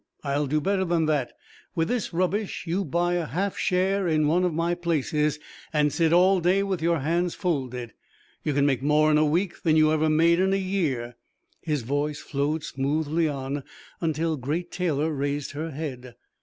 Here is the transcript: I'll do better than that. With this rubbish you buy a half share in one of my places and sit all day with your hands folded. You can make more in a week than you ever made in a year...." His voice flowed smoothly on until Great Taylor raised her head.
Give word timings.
I'll 0.23 0.47
do 0.47 0.59
better 0.59 0.83
than 0.83 1.05
that. 1.05 1.33
With 1.75 1.87
this 1.87 2.11
rubbish 2.11 2.63
you 2.65 2.83
buy 2.83 3.13
a 3.13 3.27
half 3.27 3.55
share 3.55 4.07
in 4.07 4.25
one 4.25 4.43
of 4.43 4.51
my 4.51 4.73
places 4.73 5.37
and 5.71 5.93
sit 5.93 6.11
all 6.11 6.39
day 6.39 6.63
with 6.63 6.81
your 6.81 7.01
hands 7.01 7.35
folded. 7.35 7.93
You 8.43 8.53
can 8.53 8.65
make 8.65 8.81
more 8.81 9.11
in 9.11 9.19
a 9.19 9.23
week 9.25 9.61
than 9.61 9.75
you 9.75 9.93
ever 9.93 10.09
made 10.09 10.39
in 10.39 10.53
a 10.53 10.57
year...." 10.57 11.17
His 11.61 11.83
voice 11.83 12.17
flowed 12.19 12.63
smoothly 12.63 13.27
on 13.27 13.63
until 14.01 14.37
Great 14.37 14.71
Taylor 14.71 15.13
raised 15.13 15.51
her 15.51 15.69
head. 15.69 16.15